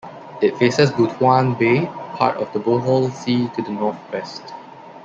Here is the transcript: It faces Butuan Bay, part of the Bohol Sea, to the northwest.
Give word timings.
It 0.41 0.57
faces 0.57 0.89
Butuan 0.89 1.59
Bay, 1.59 1.85
part 2.17 2.35
of 2.37 2.51
the 2.53 2.59
Bohol 2.59 3.11
Sea, 3.11 3.47
to 3.49 3.61
the 3.61 3.69
northwest. 3.69 4.51